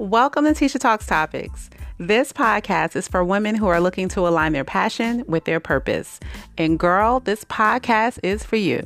[0.00, 1.68] Welcome to Tisha Talks Topics.
[1.98, 6.18] This podcast is for women who are looking to align their passion with their purpose.
[6.56, 8.82] And girl, this podcast is for you.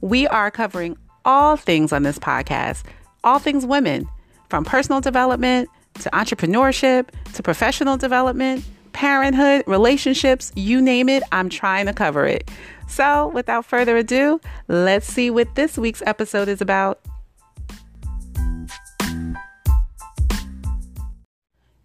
[0.00, 2.84] We are covering all things on this podcast,
[3.22, 4.08] all things women,
[4.48, 5.68] from personal development
[6.00, 12.50] to entrepreneurship to professional development, parenthood, relationships, you name it, I'm trying to cover it.
[12.88, 17.00] So, without further ado, let's see what this week's episode is about.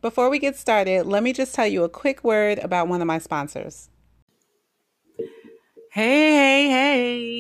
[0.04, 3.08] Before we get started, let me just tell you a quick word about one of
[3.08, 3.90] my sponsors.
[5.92, 6.70] Hey, hey,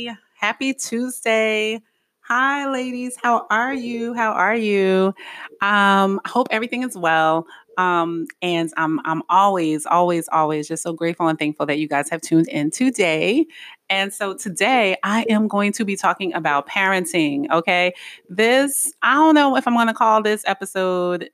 [0.06, 0.16] hey.
[0.40, 1.82] Happy Tuesday.
[2.22, 3.18] Hi, ladies.
[3.22, 4.14] How are you?
[4.14, 5.14] How are you?
[5.62, 7.46] Um, hope everything is well.
[7.78, 12.10] Um, and I'm I'm always, always, always just so grateful and thankful that you guys
[12.12, 13.46] have tuned in today.
[13.90, 17.52] And so today I am going to be talking about parenting.
[17.52, 17.94] Okay.
[18.30, 21.30] This, I don't know if I'm gonna call this episode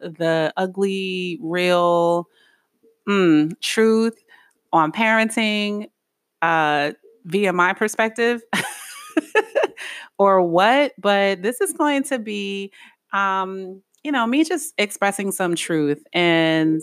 [0.00, 2.28] the ugly, real
[3.08, 4.18] mm, truth
[4.72, 5.88] on parenting
[6.42, 6.92] uh,
[7.24, 8.42] via my perspective
[10.18, 12.72] or what, but this is going to be,
[13.12, 16.02] um, you know, me just expressing some truth.
[16.12, 16.80] And,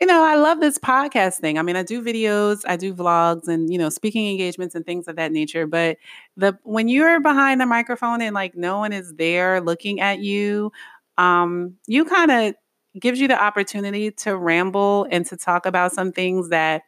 [0.00, 1.58] you know, I love this podcast thing.
[1.58, 5.08] I mean, I do videos, I do vlogs and, you know, speaking engagements and things
[5.08, 5.66] of that nature.
[5.66, 5.98] But
[6.36, 10.70] the when you're behind the microphone and like no one is there looking at you
[11.18, 12.54] um, you kind of
[12.98, 16.82] gives you the opportunity to ramble and to talk about some things that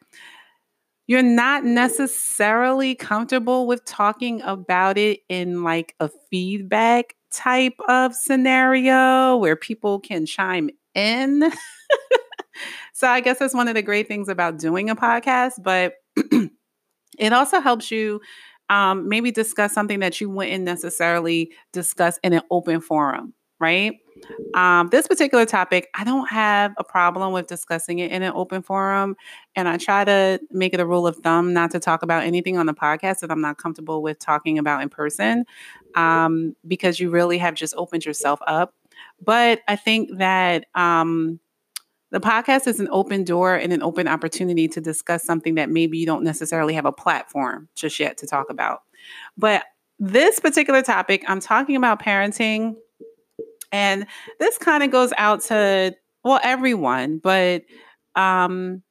[1.07, 9.37] you're not necessarily comfortable with talking about it in like a feedback type of scenario
[9.37, 11.51] where people can chime in.
[12.93, 15.95] so I guess that's one of the great things about doing a podcast, but
[17.19, 18.21] it also helps you
[18.69, 24.01] um, maybe discuss something that you wouldn't necessarily discuss in an open forum, right?
[24.55, 28.63] Um, this particular topic, I don't have a problem with discussing it in an open
[28.63, 29.17] forum.
[29.55, 32.59] And I try to make it a rule of thumb not to talk about anything
[32.59, 35.45] on the podcast that I'm not comfortable with talking about in person
[35.95, 38.75] um, because you really have just opened yourself up.
[39.23, 41.41] But I think that um,
[42.11, 45.99] the podcast is an open door and an open opportunity to discuss something that maybe
[45.99, 48.81] you don't necessarily have a platform just yet to talk about.
[49.37, 49.65] But
[49.99, 52.77] this particular topic, I'm talking about parenting
[53.73, 54.07] and
[54.39, 55.95] this kind of goes out to,
[56.25, 57.63] well, everyone, but
[58.17, 58.83] um,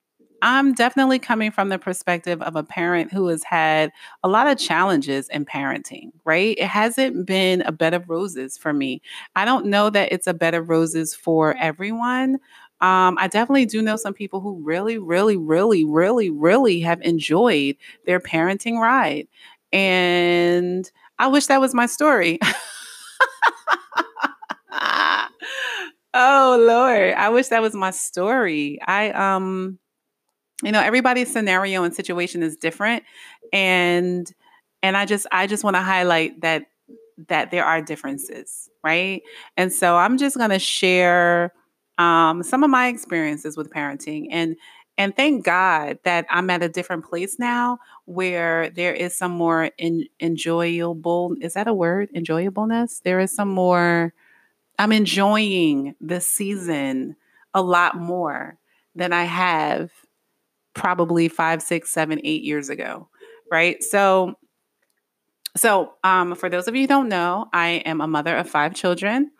[0.41, 3.91] I'm definitely coming from the perspective of a parent who has had
[4.23, 6.55] a lot of challenges in parenting, right?
[6.57, 9.01] It hasn't been a bed of roses for me.
[9.35, 12.35] I don't know that it's a bed of roses for everyone.
[12.81, 17.75] Um, I definitely do know some people who really, really, really, really, really have enjoyed
[18.05, 19.27] their parenting ride.
[19.73, 22.39] And I wish that was my story.
[26.13, 27.13] oh Lord.
[27.13, 28.79] I wish that was my story.
[28.85, 29.79] I um
[30.63, 33.03] you know, everybody's scenario and situation is different
[33.53, 34.31] and
[34.81, 36.65] and I just I just want to highlight that
[37.27, 39.21] that there are differences, right?
[39.57, 41.53] And so I'm just going to share
[41.97, 44.55] um, some of my experiences with parenting and
[44.97, 49.71] and thank God that I'm at a different place now where there is some more
[49.77, 54.13] in, enjoyable is that a word enjoyableness there is some more
[54.79, 57.17] I'm enjoying this season
[57.53, 58.57] a lot more
[58.95, 59.91] than I have
[60.73, 63.09] probably five, six, seven, eight years ago.
[63.51, 63.83] Right.
[63.83, 64.35] So,
[65.57, 69.31] so um, for those of you don't know, I am a mother of five children,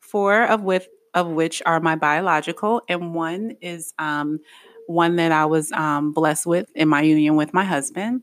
[0.00, 4.40] four of with of which are my biological, and one is um,
[4.88, 8.22] one that I was um, blessed with in my union with my husband.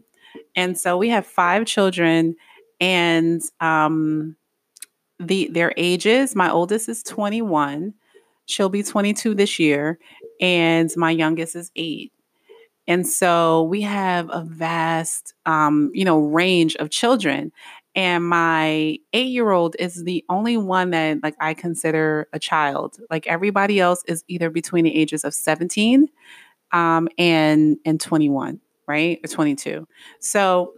[0.56, 2.36] And so we have five children,
[2.80, 4.36] and um,
[5.28, 6.36] the their ages.
[6.36, 7.94] My oldest is 21.
[8.46, 10.00] She'll be 22 this year,
[10.40, 12.12] and my youngest is eight.
[12.88, 17.52] And so we have a vast, um, you know, range of children.
[17.94, 22.97] And my eight-year-old is the only one that like I consider a child.
[23.09, 26.09] Like everybody else is either between the ages of 17
[26.72, 29.88] um, and and 21, right, or 22.
[30.20, 30.73] So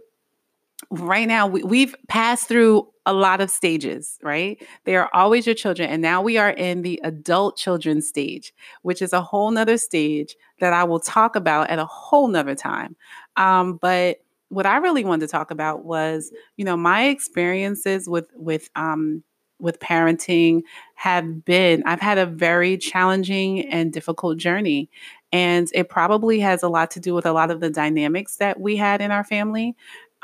[0.98, 4.62] right now we, we've passed through a lot of stages, right?
[4.84, 5.90] They are always your children.
[5.90, 10.36] And now we are in the adult children stage, which is a whole nother stage
[10.60, 12.96] that I will talk about at a whole nother time.
[13.36, 14.18] Um, but
[14.48, 19.22] what I really wanted to talk about was, you know, my experiences with with um
[19.58, 20.62] with parenting
[20.94, 24.90] have been I've had a very challenging and difficult journey.
[25.32, 28.60] And it probably has a lot to do with a lot of the dynamics that
[28.60, 29.74] we had in our family.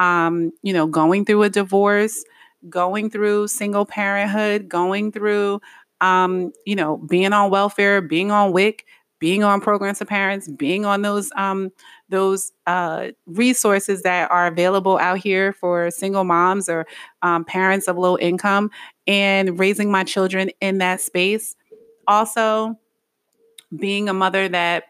[0.01, 2.25] Um, you know, going through a divorce,
[2.69, 5.61] going through single parenthood, going through
[6.01, 8.87] um, you know, being on welfare, being on WIC,
[9.19, 11.71] being on programs for parents, being on those um,
[12.09, 16.87] those uh, resources that are available out here for single moms or
[17.23, 18.71] um, parents of low income,
[19.07, 21.55] and raising my children in that space.
[22.07, 22.79] Also,
[23.77, 24.85] being a mother that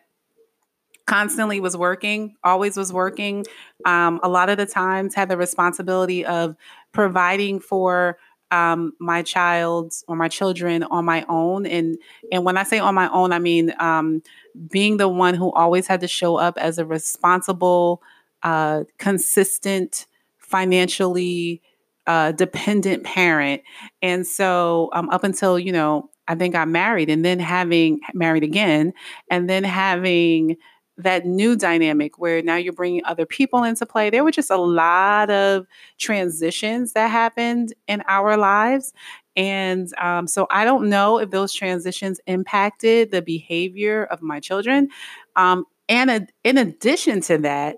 [1.10, 3.44] constantly was working, always was working.
[3.84, 6.54] Um, a lot of the times had the responsibility of
[6.92, 8.16] providing for
[8.52, 11.66] um, my child or my children on my own.
[11.66, 11.98] And
[12.30, 14.22] and when I say on my own, I mean um,
[14.70, 18.02] being the one who always had to show up as a responsible,
[18.44, 20.06] uh, consistent,
[20.38, 21.60] financially
[22.06, 23.62] uh, dependent parent.
[24.00, 28.44] And so um, up until you know I think I married, and then having married
[28.44, 28.92] again,
[29.28, 30.56] and then having
[31.02, 34.10] that new dynamic where now you're bringing other people into play.
[34.10, 35.66] There were just a lot of
[35.98, 38.92] transitions that happened in our lives.
[39.36, 44.88] And um, so I don't know if those transitions impacted the behavior of my children.
[45.36, 47.76] Um, and a, in addition to that,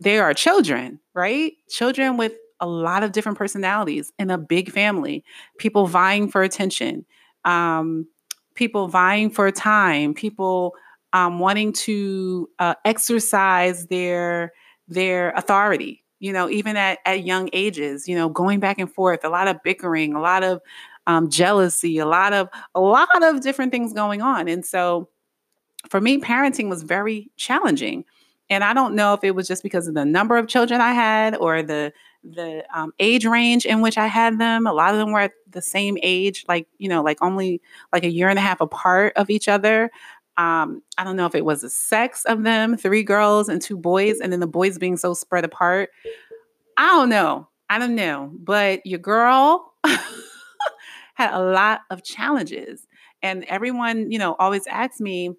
[0.00, 1.52] they are children, right?
[1.68, 5.24] Children with a lot of different personalities in a big family,
[5.58, 7.04] people vying for attention,
[7.44, 8.06] um,
[8.54, 10.74] people vying for time, people
[11.12, 14.52] um, wanting to uh, exercise their
[14.88, 16.04] their authority.
[16.18, 19.48] You know, even at, at young ages, you know, going back and forth, a lot
[19.48, 20.60] of bickering, a lot of
[21.06, 24.46] um, jealousy, a lot of a lot of different things going on.
[24.48, 25.08] And so,
[25.88, 28.04] for me, parenting was very challenging.
[28.50, 30.92] And I don't know if it was just because of the number of children I
[30.92, 31.92] had or the
[32.22, 34.66] the um, age range in which I had them.
[34.66, 37.62] A lot of them were at the same age, like you know, like only
[37.92, 39.90] like a year and a half apart of each other.
[40.40, 43.76] Um, I don't know if it was the sex of them, three girls and two
[43.76, 45.90] boys, and then the boys being so spread apart.
[46.78, 47.46] I don't know.
[47.68, 48.32] I don't know.
[48.38, 49.74] But your girl
[51.14, 52.86] had a lot of challenges.
[53.22, 55.34] And everyone, you know, always asks me,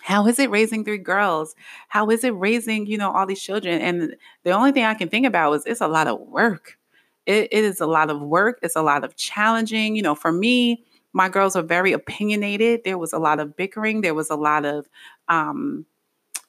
[0.00, 1.54] how is it raising three girls?
[1.88, 3.82] How is it raising, you know, all these children?
[3.82, 6.78] And the only thing I can think about is it's a lot of work.
[7.26, 8.60] it, it is a lot of work.
[8.62, 9.94] It's a lot of challenging.
[9.94, 10.84] You know, for me,
[11.16, 12.82] my girls are very opinionated.
[12.84, 14.02] There was a lot of bickering.
[14.02, 14.86] There was a lot of,
[15.28, 15.86] um,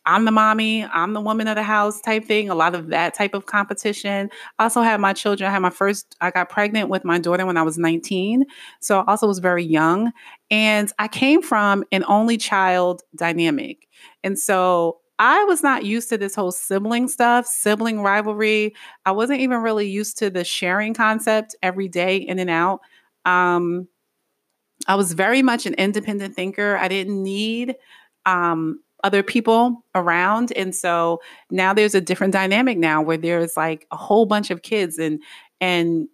[0.05, 3.13] I'm the mommy, I'm the woman of the house type thing, a lot of that
[3.13, 4.29] type of competition.
[4.59, 5.49] I also had my children.
[5.49, 8.45] I had my first, I got pregnant with my daughter when I was 19.
[8.81, 10.11] So I also was very young.
[10.51, 13.87] And I came from an only child dynamic.
[14.21, 18.75] And so I was not used to this whole sibling stuff, sibling rivalry.
[19.05, 22.81] I wasn't even really used to the sharing concept every day in and out.
[23.23, 23.87] Um,
[24.88, 26.78] I was very much an independent thinker.
[26.78, 27.75] I didn't need
[28.25, 30.51] um, other people around.
[30.54, 34.62] And so now there's a different dynamic now where there's like a whole bunch of
[34.62, 35.22] kids and,
[35.62, 36.07] and,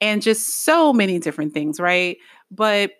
[0.00, 2.16] and just so many different things, right?
[2.50, 2.92] But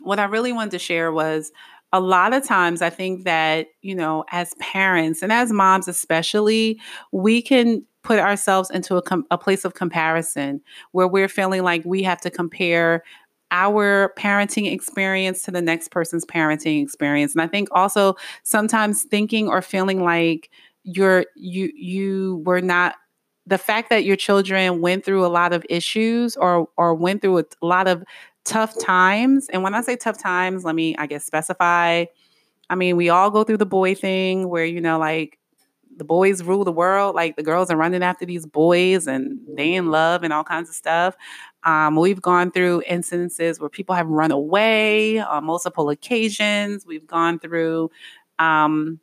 [0.00, 1.52] what I really wanted to share was
[1.92, 6.80] a lot of times I think that, you know, as parents and as moms especially,
[7.12, 10.60] we can put ourselves into a, com- a place of comparison
[10.92, 13.02] where we're feeling like we have to compare
[13.50, 19.48] our parenting experience to the next person's parenting experience and i think also sometimes thinking
[19.48, 20.50] or feeling like
[20.84, 22.96] you're you you were not
[23.46, 27.38] the fact that your children went through a lot of issues or or went through
[27.38, 28.02] a lot of
[28.44, 32.04] tough times and when i say tough times let me i guess specify
[32.70, 35.38] i mean we all go through the boy thing where you know like
[36.00, 37.14] the boys rule the world.
[37.14, 40.68] Like the girls are running after these boys and they in love and all kinds
[40.68, 41.14] of stuff.
[41.64, 46.86] Um, we've gone through instances where people have run away on multiple occasions.
[46.86, 47.90] We've gone through
[48.38, 49.00] um,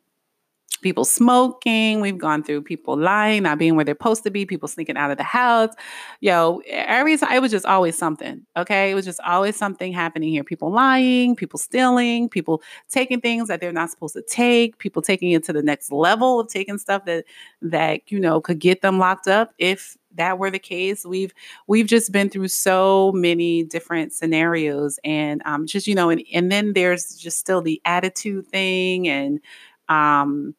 [0.82, 2.00] people smoking.
[2.00, 5.10] We've gone through people lying, not being where they're supposed to be, people sneaking out
[5.10, 5.74] of the house.
[6.20, 8.46] Yo, every time it was just always something.
[8.56, 8.90] Okay.
[8.90, 10.44] It was just always something happening here.
[10.44, 15.32] People lying, people stealing, people taking things that they're not supposed to take, people taking
[15.32, 17.24] it to the next level of taking stuff that
[17.62, 21.32] that, you know, could get them locked up if that were the case we've
[21.66, 26.50] we've just been through so many different scenarios and um just you know and, and
[26.50, 29.40] then there's just still the attitude thing and
[29.88, 30.54] um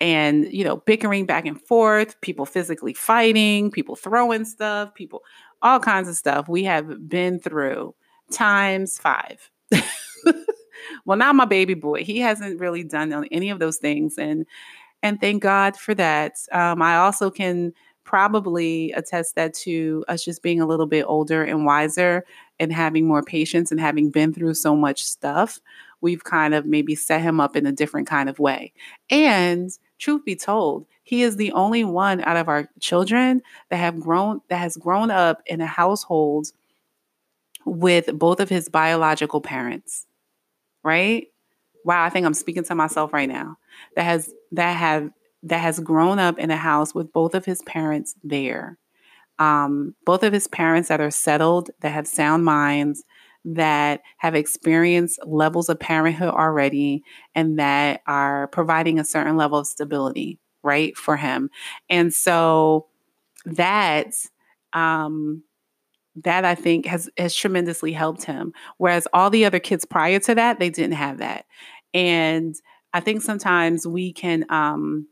[0.00, 5.22] and you know bickering back and forth people physically fighting people throwing stuff people
[5.62, 6.48] all kinds of stuff.
[6.48, 7.94] We have been through
[8.30, 9.50] times five.
[11.04, 14.44] Well now my baby boy he hasn't really done any of those things and
[15.02, 16.34] and thank god for that.
[16.52, 17.72] Um, i also can
[18.06, 22.24] probably attest that to us just being a little bit older and wiser
[22.58, 25.60] and having more patience and having been through so much stuff
[26.00, 28.72] we've kind of maybe set him up in a different kind of way
[29.10, 34.00] and truth be told, he is the only one out of our children that have
[34.00, 36.52] grown that has grown up in a household
[37.64, 40.06] with both of his biological parents,
[40.82, 41.28] right?
[41.84, 43.56] Wow, I think I'm speaking to myself right now.
[43.94, 45.10] That has that have
[45.46, 48.78] that has grown up in a house with both of his parents there.
[49.38, 53.04] Um, both of his parents that are settled, that have sound minds,
[53.44, 59.68] that have experienced levels of parenthood already, and that are providing a certain level of
[59.68, 61.50] stability, right, for him.
[61.88, 62.86] And so
[63.44, 64.14] that
[64.72, 65.44] um,
[66.24, 68.52] that I think has has tremendously helped him.
[68.78, 71.44] Whereas all the other kids prior to that, they didn't have that.
[71.94, 72.56] And
[72.92, 75.06] I think sometimes we can um,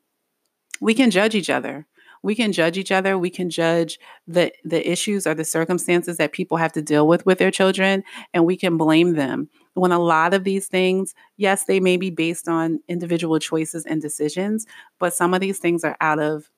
[0.84, 1.86] we can judge each other.
[2.22, 3.16] We can judge each other.
[3.18, 7.24] We can judge the the issues or the circumstances that people have to deal with
[7.24, 9.48] with their children, and we can blame them.
[9.72, 14.00] When a lot of these things, yes, they may be based on individual choices and
[14.02, 14.66] decisions,
[15.00, 16.50] but some of these things are out of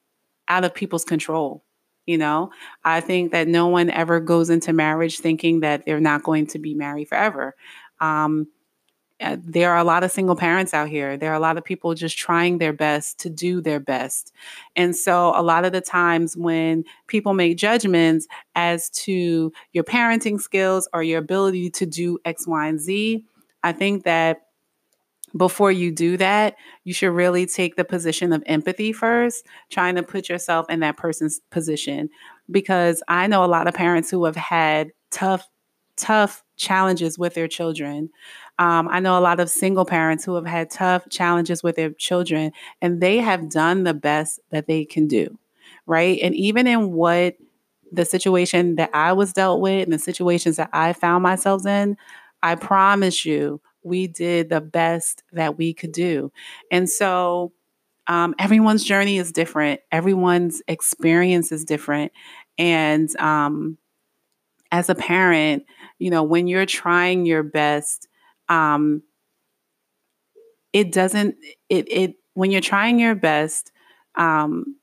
[0.48, 1.64] out of people's control
[2.06, 2.50] you know,
[2.84, 6.58] I think that no one ever goes into marriage thinking that they're not going to
[6.60, 7.56] be married forever.
[8.00, 8.46] Um,
[9.18, 11.16] Uh, there are a lot of single parents out here.
[11.16, 14.32] There are a lot of people just trying their best to do their best.
[14.74, 20.38] And so, a lot of the times when people make judgments as to your parenting
[20.38, 23.24] skills or your ability to do X, Y, and Z,
[23.62, 24.42] I think that
[25.36, 30.02] before you do that, you should really take the position of empathy first, trying to
[30.02, 32.08] put yourself in that person's position.
[32.50, 35.48] Because I know a lot of parents who have had tough,
[35.96, 38.10] tough challenges with their children.
[38.58, 41.90] Um, I know a lot of single parents who have had tough challenges with their
[41.90, 45.38] children, and they have done the best that they can do,
[45.86, 46.18] right?
[46.22, 47.36] And even in what
[47.92, 51.96] the situation that I was dealt with and the situations that I found myself in,
[52.42, 56.32] I promise you, we did the best that we could do.
[56.70, 57.52] And so
[58.08, 62.12] um, everyone's journey is different, everyone's experience is different.
[62.58, 63.78] And um,
[64.72, 65.64] as a parent,
[65.98, 68.08] you know, when you're trying your best,
[68.48, 69.02] um,
[70.72, 71.36] it doesn't,
[71.68, 73.72] it, it, when you're trying your best,
[74.16, 74.76] um,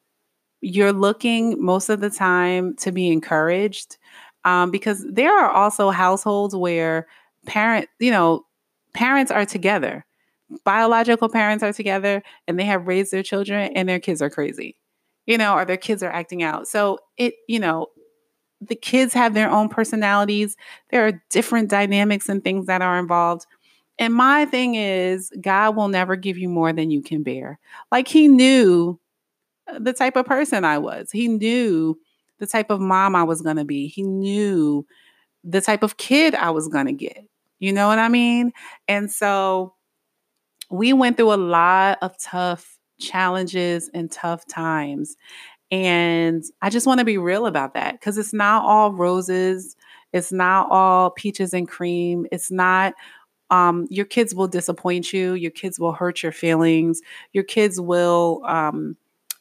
[0.62, 3.98] you're looking most of the time to be encouraged
[4.46, 7.08] um, because there are also households where
[7.46, 8.46] parent, you know,
[8.94, 10.06] parents are together.
[10.64, 14.76] Biological parents are together and they have raised their children and their kids are crazy,
[15.26, 16.68] you know, or their kids are acting out.
[16.68, 17.88] So it, you know,
[18.68, 20.56] the kids have their own personalities.
[20.90, 23.46] There are different dynamics and things that are involved.
[24.00, 27.60] And my thing is, God will never give you more than you can bear.
[27.92, 29.00] Like He knew
[29.68, 32.00] uh, the type of person I was, He knew
[32.40, 34.86] the type of mom I was going to be, He knew
[35.44, 37.26] the type of kid I was going to get.
[37.60, 38.52] You know what I mean?
[38.88, 39.76] And so
[40.70, 45.16] we went through a lot of tough challenges and tough times.
[45.74, 49.76] And I just want to be real about that because it's not all roses.
[50.12, 52.28] It's not all peaches and cream.
[52.32, 52.94] It's not,
[53.50, 55.34] um, your kids will disappoint you.
[55.34, 57.02] Your kids will hurt your feelings.
[57.32, 58.96] Your kids will um,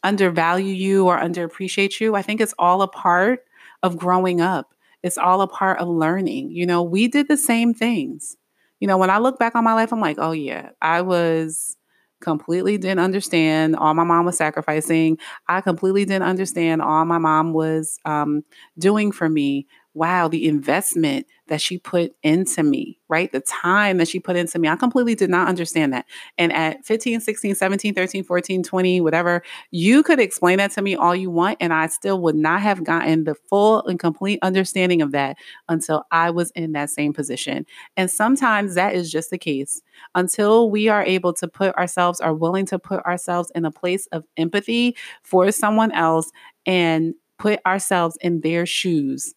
[0.04, 2.14] undervalue you or underappreciate you.
[2.14, 3.44] I think it's all a part
[3.82, 4.74] of growing up.
[5.02, 6.52] It's all a part of learning.
[6.52, 8.38] You know, we did the same things.
[8.80, 11.76] You know, when I look back on my life, I'm like, oh, yeah, I was
[12.22, 13.76] completely didn't understand.
[13.76, 15.18] All my mom was sacrificing.
[15.48, 16.82] I completely didn't understand.
[16.82, 18.44] All my mom was um,
[18.78, 23.30] doing for me wow, the investment that she put into me, right?
[23.30, 24.68] The time that she put into me.
[24.68, 26.06] I completely did not understand that.
[26.38, 30.94] And at 15, 16, 17, 13, 14, 20, whatever, you could explain that to me
[30.94, 31.58] all you want.
[31.60, 35.36] And I still would not have gotten the full and complete understanding of that
[35.68, 37.66] until I was in that same position.
[37.96, 39.82] And sometimes that is just the case.
[40.14, 44.06] Until we are able to put ourselves, are willing to put ourselves in a place
[44.06, 46.30] of empathy for someone else
[46.64, 49.34] and put ourselves in their shoes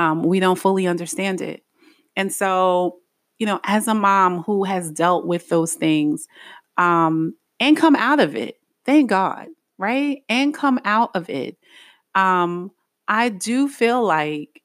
[0.00, 1.62] um, we don't fully understand it.
[2.16, 2.96] And so,
[3.38, 6.26] you know, as a mom who has dealt with those things
[6.78, 10.22] um, and come out of it, thank God, right?
[10.30, 11.58] And come out of it,
[12.14, 12.70] um,
[13.08, 14.59] I do feel like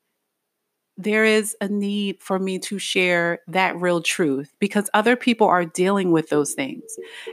[0.98, 5.66] there is a need for me to share that real truth because other people are
[5.66, 6.84] dealing with those things.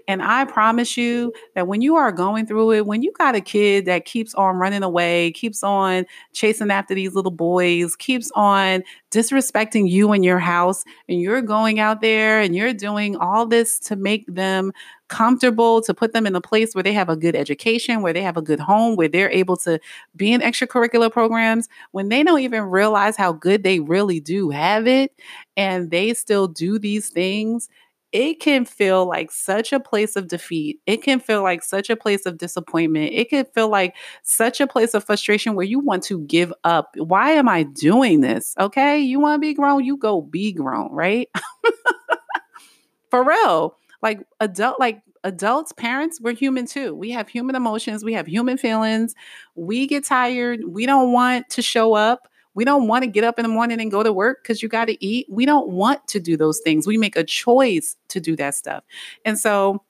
[0.08, 3.40] And I promise you that when you are going through it, when you got a
[3.40, 8.82] kid that keeps on running away, keeps on chasing after these little boys, keeps on
[9.12, 13.78] disrespecting you and your house, and you're going out there and you're doing all this
[13.80, 14.72] to make them
[15.08, 18.22] comfortable, to put them in a place where they have a good education, where they
[18.22, 19.78] have a good home, where they're able to
[20.16, 24.86] be in extracurricular programs, when they don't even realize how good they really do have
[24.86, 25.12] it,
[25.56, 27.68] and they still do these things,
[28.12, 30.80] it can feel like such a place of defeat.
[30.86, 33.12] It can feel like such a place of disappointment.
[33.14, 36.94] It can feel like such a place of frustration where you want to give up.
[36.96, 38.54] Why am I doing this?
[38.58, 38.98] Okay.
[38.98, 41.28] You want to be grown, you go be grown, right?
[43.10, 43.76] For real.
[44.02, 46.94] Like adult, like adults, parents, we're human too.
[46.94, 49.14] We have human emotions, we have human feelings.
[49.54, 50.60] We get tired.
[50.66, 52.28] We don't want to show up.
[52.54, 54.68] We don't want to get up in the morning and go to work because you
[54.68, 55.26] got to eat.
[55.30, 56.86] We don't want to do those things.
[56.86, 58.84] We make a choice to do that stuff.
[59.24, 59.82] And so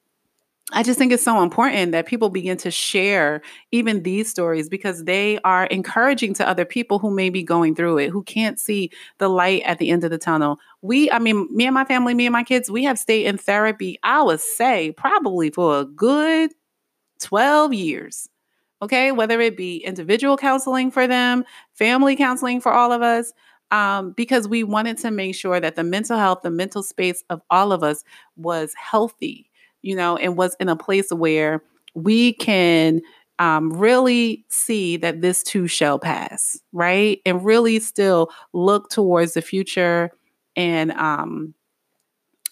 [0.75, 3.43] I just think it's so important that people begin to share
[3.73, 7.99] even these stories because they are encouraging to other people who may be going through
[7.99, 10.59] it, who can't see the light at the end of the tunnel.
[10.81, 13.39] We, I mean, me and my family, me and my kids, we have stayed in
[13.39, 16.53] therapy, I would say, probably for a good
[17.21, 18.29] 12 years.
[18.83, 19.13] Okay.
[19.13, 23.33] Whether it be individual counseling for them, family counseling for all of us.
[23.71, 27.41] Um, because we wanted to make sure that the mental health, the mental space of
[27.51, 28.05] all of us
[28.37, 29.49] was healthy
[29.85, 31.63] you know, and was in a place where
[31.95, 33.01] we can
[33.41, 37.21] um, really see that this too shall pass, right?
[37.27, 40.13] And really still look towards the future
[40.57, 41.55] and um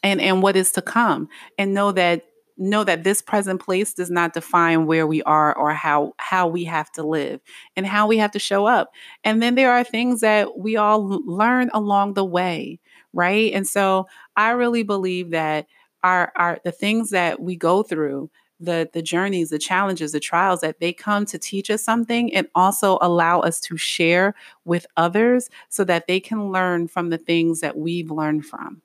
[0.03, 2.25] and and what is to come and know that
[2.61, 6.65] know that this present place does not define where we are or how how we
[6.65, 7.41] have to live
[7.77, 8.93] and how we have to show up.
[9.25, 12.79] And then there are things that we all learn along the way
[13.13, 13.53] right?
[13.55, 15.67] And so i really believe that
[16.05, 20.61] our our the things that we go through the the journeys the challenges the trials
[20.61, 25.49] that they come to teach us something and also allow us to share with others
[25.69, 28.83] so that they can learn from the things that we've learned from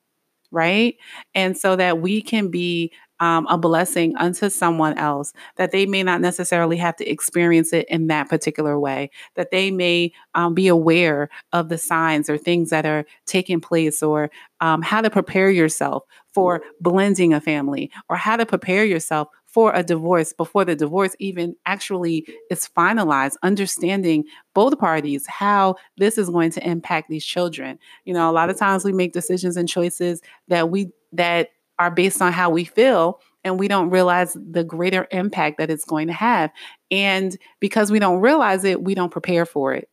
[0.51, 0.96] right?
[1.34, 6.03] And so that we can be um, a blessing unto someone else that they may
[6.03, 10.67] not necessarily have to experience it in that particular way that they may um, be
[10.67, 14.29] aware of the signs or things that are taking place or
[14.60, 16.03] um, how to prepare yourself
[16.34, 21.15] for blending a family or how to prepare yourself for a divorce before the divorce
[21.17, 27.79] even actually is finalized, understanding both parties, how this is going to impact these children.
[28.03, 31.92] You know, a lot of times we make decisions and choices that we that are
[31.92, 36.07] based on how we feel and we don't realize the greater impact that it's going
[36.07, 36.51] to have.
[36.90, 39.90] And because we don't realize it, we don't prepare for it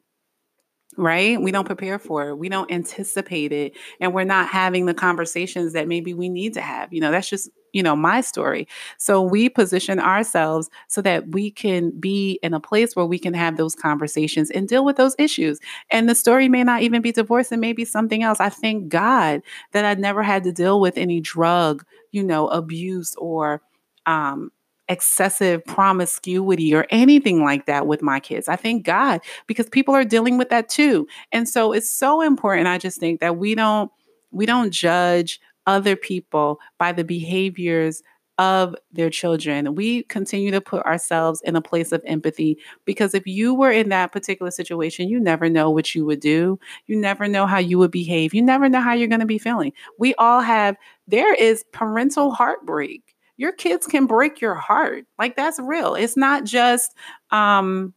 [0.96, 1.40] right?
[1.40, 2.36] We don't prepare for it.
[2.36, 3.72] We don't anticipate it.
[4.00, 6.92] And we're not having the conversations that maybe we need to have.
[6.92, 8.68] You know, that's just, you know, my story.
[8.98, 13.32] So we position ourselves so that we can be in a place where we can
[13.32, 15.58] have those conversations and deal with those issues.
[15.90, 18.40] And the story may not even be divorce and maybe something else.
[18.40, 19.40] I thank God
[19.72, 23.62] that I never had to deal with any drug, you know, abuse or
[24.04, 24.50] um
[24.88, 28.48] excessive promiscuity or anything like that with my kids.
[28.48, 31.06] I thank God because people are dealing with that too.
[31.30, 33.90] And so it's so important I just think that we don't
[34.30, 38.02] we don't judge other people by the behaviors
[38.38, 39.74] of their children.
[39.74, 43.90] We continue to put ourselves in a place of empathy because if you were in
[43.90, 46.58] that particular situation, you never know what you would do.
[46.86, 48.32] You never know how you would behave.
[48.34, 49.72] You never know how you're going to be feeling.
[49.98, 53.11] We all have, there is parental heartbreak
[53.42, 55.04] your kids can break your heart.
[55.18, 55.96] Like that's real.
[55.96, 56.94] It's not just
[57.32, 57.92] um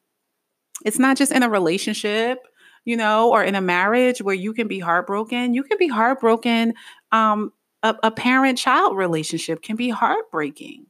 [0.83, 2.39] it's not just in a relationship,
[2.83, 5.53] you know, or in a marriage where you can be heartbroken.
[5.53, 6.73] You can be heartbroken
[7.11, 7.53] um
[7.83, 10.87] a, a parent child relationship can be heartbreaking.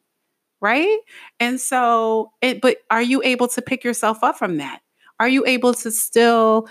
[0.62, 1.00] Right?
[1.42, 4.80] And so it but are you able to pick yourself up from that?
[5.20, 6.70] Are you able to still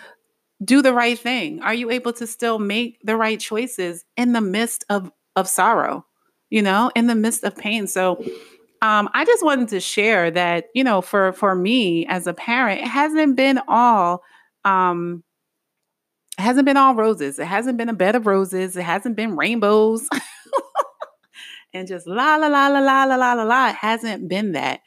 [0.64, 1.62] do the right thing?
[1.62, 6.06] Are you able to still make the right choices in the midst of of sorrow?
[6.54, 7.88] You know, in the midst of pain.
[7.88, 8.24] So
[8.80, 12.80] um, I just wanted to share that, you know, for for me as a parent,
[12.80, 14.22] it hasn't been all
[14.64, 15.24] um
[16.38, 17.40] it hasn't been all roses.
[17.40, 18.76] It hasn't been a bed of roses.
[18.76, 20.08] It hasn't been rainbows.
[21.74, 23.70] and just la la la la la la la la.
[23.70, 24.82] It hasn't been that.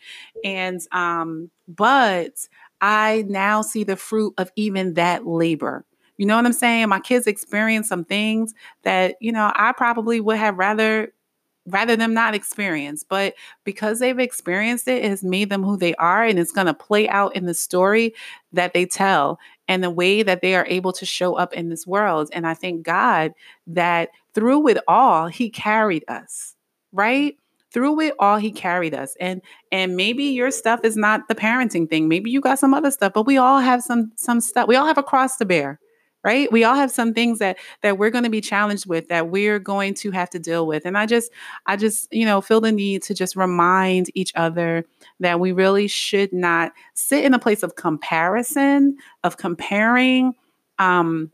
[0.45, 2.47] And um, but
[2.79, 5.83] I now see the fruit of even that labor.
[6.15, 6.87] You know what I'm saying?
[6.87, 8.53] My kids experience some things
[8.83, 11.11] that, you know, I probably would have rather
[11.67, 13.03] rather them not experience.
[13.07, 16.23] But because they've experienced it, it has made them who they are.
[16.23, 18.13] And it's going to play out in the story
[18.53, 21.85] that they tell and the way that they are able to show up in this
[21.85, 22.29] world.
[22.33, 23.33] And I thank God
[23.67, 26.55] that through it all, He carried us,
[26.91, 27.37] right?
[27.71, 29.15] Through it all, he carried us.
[29.19, 29.41] And
[29.73, 32.07] and maybe your stuff is not the parenting thing.
[32.07, 34.69] Maybe you got some other stuff, but we all have some some stuff.
[34.69, 35.79] We all have a cross to bear
[36.23, 36.51] right?
[36.51, 39.59] We all have some things that that we're going to be challenged with that we're
[39.59, 41.31] going to have to deal with and i just
[41.65, 44.85] i just you know feel the need to just remind each other
[45.19, 50.33] that we really should not sit in a place of comparison of comparing
[50.79, 51.31] um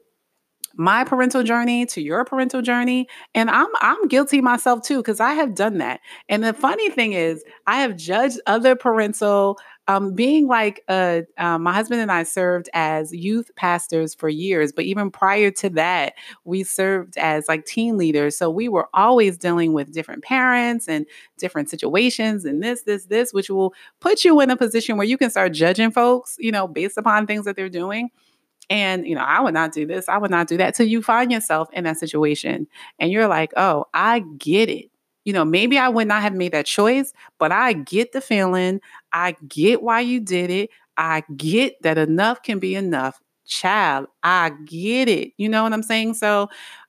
[0.75, 5.33] my parental journey to your parental journey and i'm i'm guilty myself too because i
[5.33, 9.57] have done that and the funny thing is i have judged other parental
[9.87, 14.71] um, being like uh, um, my husband and I served as youth pastors for years,
[14.71, 16.13] but even prior to that,
[16.45, 18.37] we served as like teen leaders.
[18.37, 21.05] So we were always dealing with different parents and
[21.37, 25.17] different situations and this, this, this, which will put you in a position where you
[25.17, 28.09] can start judging folks, you know, based upon things that they're doing.
[28.69, 30.75] And, you know, I would not do this, I would not do that.
[30.75, 32.67] Till you find yourself in that situation
[32.99, 34.89] and you're like, oh, I get it
[35.25, 38.81] you know, maybe I would not have made that choice, but I get the feeling.
[39.11, 40.69] I get why you did it.
[40.97, 43.19] I get that enough can be enough.
[43.45, 45.33] Child, I get it.
[45.37, 46.15] You know what I'm saying?
[46.15, 46.43] So,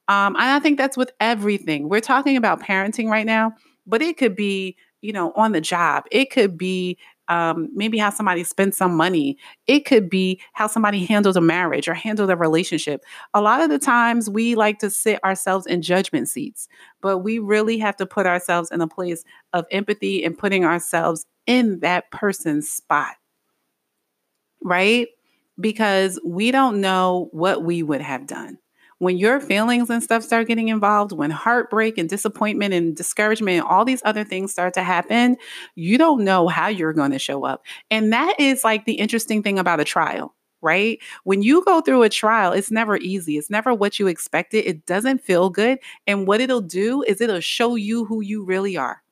[0.08, 1.88] um, and I think that's with everything.
[1.88, 3.52] We're talking about parenting right now,
[3.86, 6.04] but it could be, you know, on the job.
[6.10, 9.38] It could be um, maybe how somebody spends some money.
[9.66, 13.04] It could be how somebody handles a marriage or handles a relationship.
[13.32, 16.68] A lot of the times we like to sit ourselves in judgment seats,
[17.00, 21.26] but we really have to put ourselves in a place of empathy and putting ourselves
[21.46, 23.16] in that person's spot.
[24.62, 25.08] Right?
[25.60, 28.58] Because we don't know what we would have done
[29.04, 33.66] when your feelings and stuff start getting involved, when heartbreak and disappointment and discouragement and
[33.66, 35.36] all these other things start to happen,
[35.74, 37.62] you don't know how you're going to show up.
[37.90, 40.98] And that is like the interesting thing about a trial right?
[41.24, 43.36] When you go through a trial, it's never easy.
[43.36, 44.64] It's never what you expected.
[44.64, 45.78] It doesn't feel good.
[46.06, 49.03] And what it'll do is it'll show you who you really are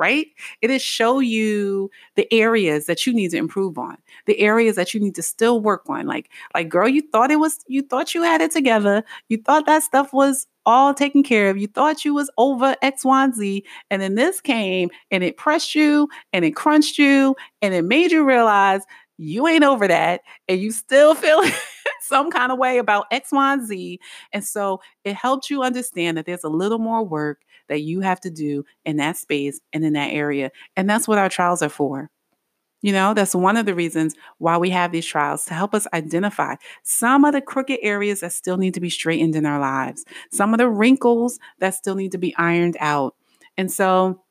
[0.00, 0.26] right?
[0.62, 5.00] It'll show you the areas that you need to improve on, the areas that you
[5.00, 6.06] need to still work on.
[6.06, 9.04] Like, like, girl, you thought it was, you thought you had it together.
[9.28, 11.58] You thought that stuff was all taken care of.
[11.58, 13.64] You thought you was over X, Y, and Z.
[13.90, 18.10] And then this came and it pressed you and it crunched you and it made
[18.10, 18.82] you realize
[19.20, 21.42] you ain't over that and you still feel
[22.02, 24.00] some kind of way about X, Y, and Z.
[24.32, 28.20] And so it helped you understand that there's a little more work that you have
[28.20, 30.50] to do in that space and in that area.
[30.76, 32.10] And that's what our trials are for.
[32.82, 35.86] You know, that's one of the reasons why we have these trials to help us
[35.92, 40.06] identify some of the crooked areas that still need to be straightened in our lives,
[40.32, 43.14] some of the wrinkles that still need to be ironed out.
[43.58, 44.22] And so,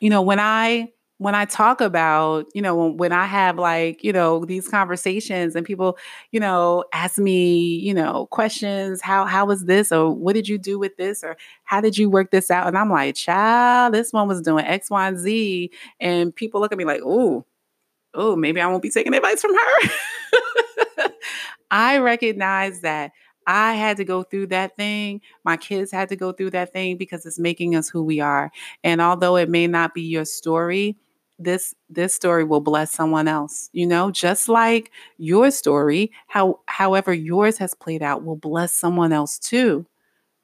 [0.00, 0.91] you know, when I
[1.22, 5.54] when I talk about, you know, when, when I have like, you know, these conversations
[5.54, 5.96] and people,
[6.32, 10.58] you know, ask me, you know, questions, how how was this or what did you
[10.58, 12.66] do with this or how did you work this out?
[12.66, 15.70] And I'm like, child, this one was doing X, Y, and Z.
[16.00, 17.46] And people look at me like, oh,
[18.14, 21.10] oh, maybe I won't be taking advice from her.
[21.70, 23.12] I recognize that
[23.46, 25.20] I had to go through that thing.
[25.44, 28.50] My kids had to go through that thing because it's making us who we are.
[28.82, 30.96] And although it may not be your story,
[31.44, 34.10] this this story will bless someone else you know?
[34.10, 39.86] Just like your story how however yours has played out will bless someone else too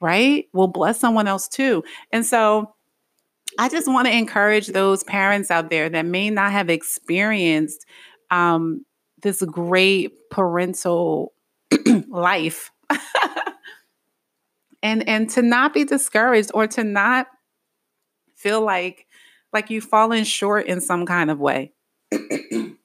[0.01, 0.45] right?
[0.53, 1.83] Will bless someone else too.
[2.11, 2.73] And so
[3.57, 7.83] i just want to encourage those parents out there that may not have experienced
[8.29, 8.85] um,
[9.23, 11.33] this great parental
[12.09, 12.71] life.
[14.81, 17.27] And and to not be discouraged or to not
[18.37, 19.07] feel like
[19.53, 21.73] like you've fallen short in some kind of way.
[22.11, 22.77] and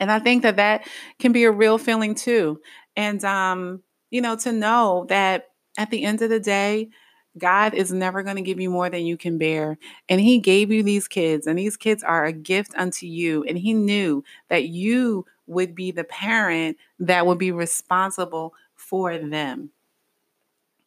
[0.00, 0.86] I think that that
[1.18, 2.60] can be a real feeling too.
[2.96, 6.90] And, um, you know, to know that at the end of the day,
[7.38, 9.78] God is never going to give you more than you can bear.
[10.08, 13.44] And He gave you these kids, and these kids are a gift unto you.
[13.44, 19.70] And He knew that you would be the parent that would be responsible for them.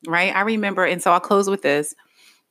[0.06, 0.36] Right?
[0.36, 1.96] I remember, and so I'll close with this.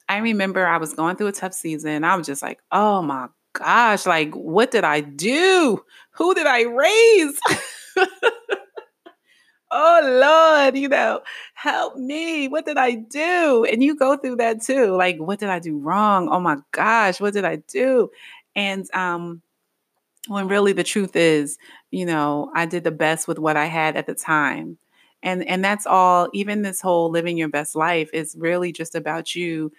[0.09, 2.05] I remember I was going through a tough season.
[2.05, 5.83] I was just like, oh my gosh, like, what did I do?
[6.13, 7.41] Who did I raise?
[9.71, 11.23] oh Lord, you know,
[11.55, 12.49] help me.
[12.49, 13.67] What did I do?
[13.71, 14.95] And you go through that too.
[14.97, 16.29] Like, what did I do wrong?
[16.31, 18.11] Oh my gosh, what did I do?
[18.55, 19.43] And um,
[20.29, 21.59] when really the truth is,
[21.91, 24.79] you know, I did the best with what I had at the time.
[25.23, 29.35] And and that's all, even this whole living your best life is really just about
[29.37, 29.73] you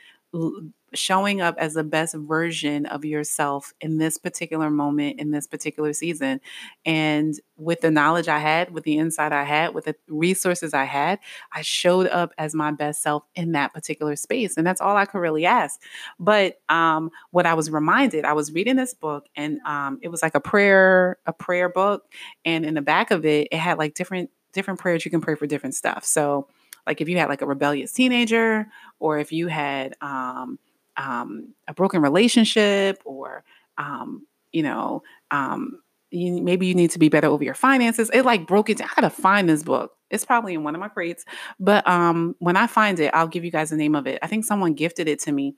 [0.93, 5.93] showing up as the best version of yourself in this particular moment in this particular
[5.93, 6.39] season.
[6.86, 10.84] And with the knowledge i had with the insight i had with the resources i
[10.86, 11.19] had
[11.54, 15.06] i showed up as my best self in that particular space and that's all i
[15.06, 15.80] could really ask.
[16.19, 20.22] But um, what i was reminded i was reading this book and um, it was
[20.22, 22.04] like a prayer a prayer book
[22.43, 25.36] and in the back of it it had like different different prayers you can pray
[25.36, 26.06] for different stuff.
[26.06, 26.48] So
[26.88, 28.67] like if you had like a rebellious teenager
[29.00, 30.60] or if you had um,
[30.98, 33.43] um, a broken relationship or
[33.78, 35.80] um, you know um,
[36.12, 38.89] you, maybe you need to be better over your finances it like broke it down
[38.91, 41.26] i gotta find this book It's probably in one of my crates.
[41.60, 44.19] But um, when I find it, I'll give you guys the name of it.
[44.22, 45.56] I think someone gifted it to me.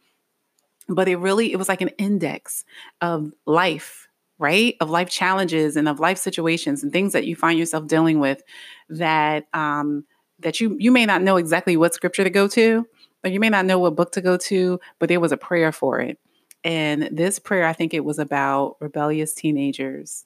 [0.87, 2.63] But it really, it was like an index
[3.01, 4.07] of life,
[4.37, 4.75] right?
[4.79, 8.41] Of life challenges and of life situations and things that you find yourself dealing with
[8.89, 10.05] that um
[10.39, 12.87] that you you may not know exactly what scripture to go to,
[13.23, 15.71] or you may not know what book to go to, but there was a prayer
[15.71, 16.19] for it.
[16.63, 20.25] And this prayer, I think it was about rebellious teenagers.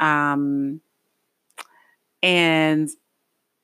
[0.00, 0.80] Um,
[2.22, 2.88] and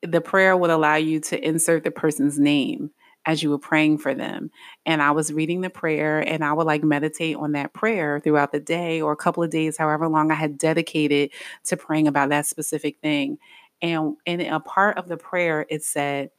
[0.02, 2.90] the prayer would allow you to insert the person's name
[3.24, 4.50] as you were praying for them.
[4.84, 8.52] And I was reading the prayer and I would like meditate on that prayer throughout
[8.52, 11.30] the day or a couple of days, however long I had dedicated
[11.64, 13.38] to praying about that specific thing.
[13.82, 16.30] And in a part of the prayer, it said,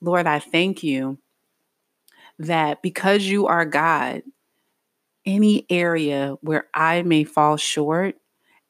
[0.00, 1.18] Lord, I thank you
[2.38, 4.22] that because you are God,
[5.24, 8.16] any area where I may fall short,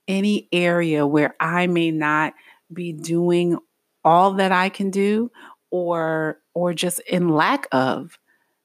[0.07, 2.35] any area where I may not
[2.73, 3.59] be doing
[4.05, 5.31] all that I can do
[5.71, 8.19] or or just in lack of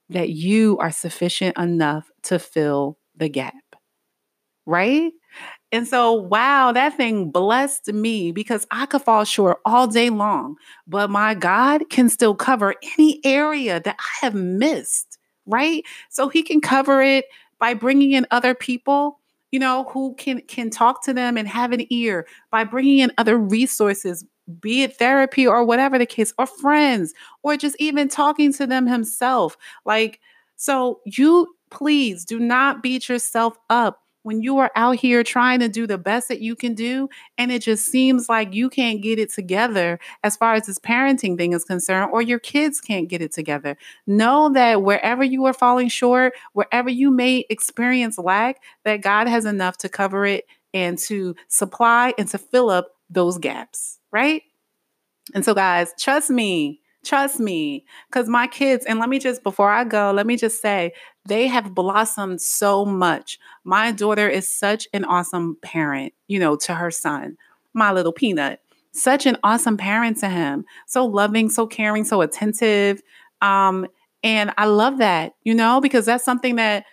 [0.09, 3.53] that you are sufficient enough to fill the gap.
[4.65, 5.12] Right?
[5.71, 10.55] And so, wow, that thing blessed me because I could fall short all day long,
[10.88, 15.84] but my God can still cover any area that I have missed, right?
[16.10, 17.25] So he can cover it
[17.60, 19.19] by bringing in other people
[19.51, 23.12] you know who can can talk to them and have an ear by bringing in
[23.17, 24.23] other resources
[24.60, 28.88] be it therapy or whatever the case or friends or just even talking to them
[28.88, 30.19] himself like
[30.55, 35.68] so you please do not beat yourself up when you are out here trying to
[35.68, 39.18] do the best that you can do and it just seems like you can't get
[39.18, 43.24] it together as far as this parenting thing is concerned or your kids can't get
[43.24, 43.76] it together.
[44.06, 49.46] Know that wherever you are falling short wherever you may experience lack that god has
[49.46, 54.44] enough to cover it and to supply and to fill up those gaps right?
[55.34, 59.71] And so guys trust me Trust me, because my kids, and let me just, before
[59.71, 60.91] I go, let me just say,
[61.25, 63.39] they have blossomed so much.
[63.63, 67.38] My daughter is such an awesome parent, you know, to her son,
[67.73, 68.59] my little peanut.
[68.91, 70.65] Such an awesome parent to him.
[70.88, 73.01] So loving, so caring, so attentive.
[73.41, 73.88] Um,
[74.23, 76.85] and I love that, you know, because that's something that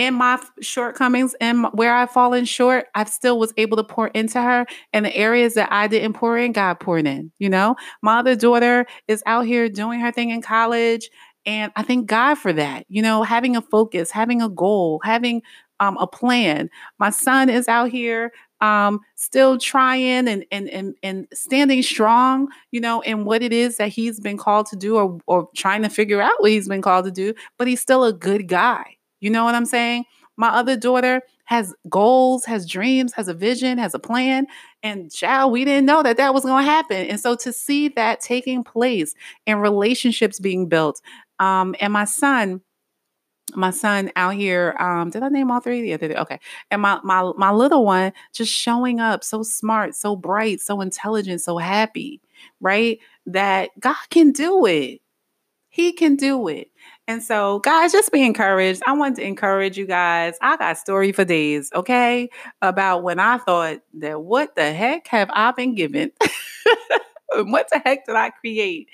[0.00, 4.40] in my shortcomings and where I've fallen short, I still was able to pour into
[4.40, 4.64] her.
[4.94, 7.30] And the areas that I didn't pour in, God poured in.
[7.38, 11.10] You know, my other daughter is out here doing her thing in college.
[11.44, 12.86] And I thank God for that.
[12.88, 15.42] You know, having a focus, having a goal, having
[15.80, 16.70] um, a plan.
[16.98, 18.32] My son is out here
[18.62, 23.76] um, still trying and, and and and standing strong, you know, in what it is
[23.76, 26.82] that he's been called to do, or or trying to figure out what he's been
[26.82, 27.34] called to do.
[27.58, 28.96] But he's still a good guy.
[29.20, 30.04] You know what I'm saying?
[30.36, 34.46] My other daughter has goals, has dreams, has a vision, has a plan.
[34.82, 37.06] And child, we didn't know that that was going to happen.
[37.06, 39.14] And so to see that taking place
[39.46, 41.02] and relationships being built,
[41.38, 42.62] um, and my son,
[43.54, 45.90] my son out here, um, did I name all three?
[45.90, 46.38] Yeah, okay.
[46.70, 51.40] And my my my little one just showing up so smart, so bright, so intelligent,
[51.40, 52.20] so happy,
[52.60, 52.98] right?
[53.26, 55.00] That God can do it.
[55.68, 56.68] He can do it.
[57.10, 58.84] And so, guys, just be encouraged.
[58.86, 60.36] I want to encourage you guys.
[60.40, 62.30] I got story for days, okay,
[62.62, 66.12] about when I thought that what the heck have I been given?
[67.34, 68.90] what the heck did I create?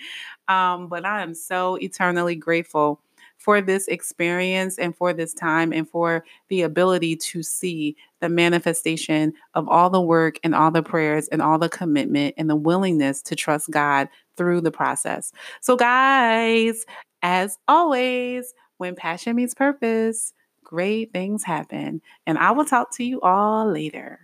[0.49, 3.03] Um, but I am so eternally grateful
[3.37, 9.35] for this experience and for this time and for the ability to see the manifestation
[9.53, 13.21] of all the work and all the prayers and all the commitment and the willingness
[13.21, 15.33] to trust God through the process.
[15.61, 16.87] So, guys,
[17.23, 20.33] as always, when passion meets purpose,
[20.65, 22.03] great things happen.
[22.27, 24.21] And I will talk to you all later.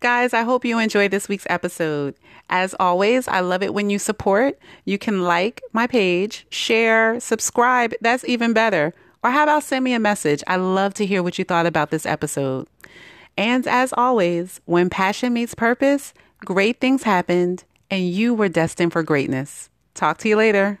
[0.00, 2.14] Guys, I hope you enjoyed this week's episode.
[2.48, 4.56] As always, I love it when you support.
[4.84, 7.92] You can like my page, share, subscribe.
[8.00, 8.94] That's even better.
[9.24, 10.44] Or how about send me a message?
[10.46, 12.68] I love to hear what you thought about this episode.
[13.36, 19.02] And as always, when passion meets purpose, great things happened and you were destined for
[19.02, 19.68] greatness.
[19.98, 20.78] Talk to you later.